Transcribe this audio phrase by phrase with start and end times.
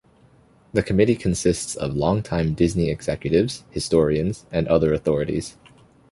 [0.73, 5.57] The committee consists of long-time Disney executives, historians, and other authorities.